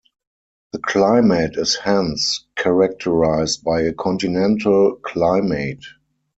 [0.73, 5.85] The climate is hence characterized by a continental climate.